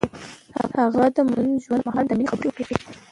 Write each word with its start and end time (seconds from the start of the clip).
هغه 0.79 1.03
د 1.15 1.17
موزون 1.27 1.57
ژوند 1.65 1.81
پر 1.83 1.87
مهال 1.89 2.05
د 2.07 2.11
مینې 2.17 2.29
خبرې 2.31 2.47
وکړې. 2.49 2.75